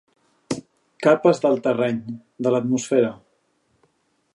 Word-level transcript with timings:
Capes 1.07 1.43
del 1.45 1.61
terreny, 1.67 2.01
de 2.47 2.55
l'atmosfera. 2.57 3.17